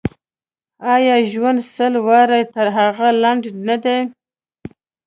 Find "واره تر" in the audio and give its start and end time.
2.07-2.67